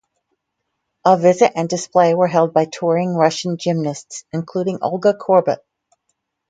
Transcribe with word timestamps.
A 1.05 1.15
visit 1.15 1.51
and 1.55 1.69
display 1.69 2.15
were 2.15 2.25
held 2.25 2.55
by 2.55 2.65
touring 2.65 3.13
Russian 3.13 3.57
gymnasts, 3.59 4.25
including 4.33 4.79
Olga 4.81 5.13
Korbut. 5.13 5.59